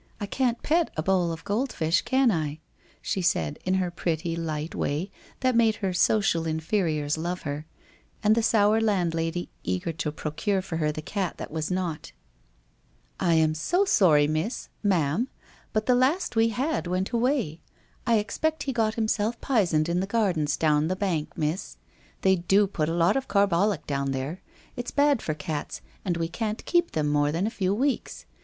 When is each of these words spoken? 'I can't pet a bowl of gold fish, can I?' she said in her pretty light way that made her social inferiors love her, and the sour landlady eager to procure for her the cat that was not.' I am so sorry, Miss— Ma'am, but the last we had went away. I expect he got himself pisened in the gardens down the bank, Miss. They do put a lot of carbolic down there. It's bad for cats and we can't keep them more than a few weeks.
'I 0.20 0.26
can't 0.26 0.60
pet 0.64 0.90
a 0.96 1.04
bowl 1.04 1.30
of 1.30 1.44
gold 1.44 1.72
fish, 1.72 2.02
can 2.02 2.32
I?' 2.32 2.58
she 3.00 3.22
said 3.22 3.60
in 3.64 3.74
her 3.74 3.92
pretty 3.92 4.34
light 4.34 4.74
way 4.74 5.08
that 5.38 5.54
made 5.54 5.76
her 5.76 5.92
social 5.92 6.48
inferiors 6.48 7.16
love 7.16 7.42
her, 7.42 7.64
and 8.20 8.34
the 8.34 8.42
sour 8.42 8.80
landlady 8.80 9.48
eager 9.62 9.92
to 9.92 10.10
procure 10.10 10.60
for 10.62 10.78
her 10.78 10.90
the 10.90 11.00
cat 11.00 11.36
that 11.38 11.52
was 11.52 11.70
not.' 11.70 12.10
I 13.20 13.34
am 13.34 13.54
so 13.54 13.84
sorry, 13.84 14.26
Miss— 14.26 14.68
Ma'am, 14.82 15.28
but 15.72 15.86
the 15.86 15.94
last 15.94 16.34
we 16.34 16.48
had 16.48 16.88
went 16.88 17.10
away. 17.12 17.60
I 18.04 18.16
expect 18.18 18.64
he 18.64 18.72
got 18.72 18.94
himself 18.96 19.40
pisened 19.40 19.88
in 19.88 20.00
the 20.00 20.06
gardens 20.08 20.56
down 20.56 20.88
the 20.88 20.96
bank, 20.96 21.38
Miss. 21.38 21.76
They 22.22 22.34
do 22.34 22.66
put 22.66 22.88
a 22.88 22.92
lot 22.92 23.16
of 23.16 23.28
carbolic 23.28 23.86
down 23.86 24.10
there. 24.10 24.42
It's 24.74 24.90
bad 24.90 25.22
for 25.22 25.34
cats 25.34 25.82
and 26.04 26.16
we 26.16 26.26
can't 26.26 26.64
keep 26.66 26.90
them 26.90 27.06
more 27.06 27.30
than 27.30 27.46
a 27.46 27.48
few 27.50 27.72
weeks. 27.72 28.26